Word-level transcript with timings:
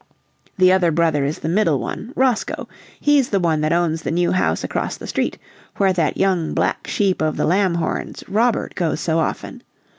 The 0.57 0.71
other 0.71 0.89
brother 0.89 1.25
is 1.25 1.37
the 1.37 1.47
middle 1.47 1.77
one, 1.79 2.11
Roscoe; 2.15 2.67
he's 2.99 3.29
the 3.29 3.39
one 3.39 3.61
that 3.61 3.71
owns 3.71 4.01
the 4.01 4.09
new 4.09 4.31
house 4.31 4.63
across 4.63 4.97
the 4.97 5.05
street, 5.05 5.37
where 5.77 5.93
that 5.93 6.17
young 6.17 6.55
black 6.55 6.87
sheep 6.87 7.21
of 7.21 7.37
the 7.37 7.45
Lamhorns, 7.45 8.23
Robert, 8.27 8.73
goes 8.73 8.99
so 8.99 9.19
often. 9.19 9.61